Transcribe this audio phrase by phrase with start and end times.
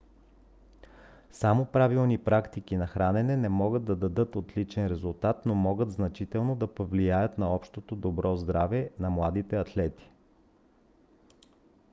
[1.31, 6.73] само правилни практики на хранене не могат да дадат отличен резултат но могат значително да
[6.75, 10.11] повлияят на общото добро здраве на младите атлети